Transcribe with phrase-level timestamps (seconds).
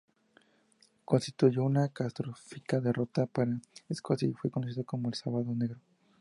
[1.05, 5.79] Constituyó una catastrófica derrota para Escocia y fue conocida como el Sábado Negro.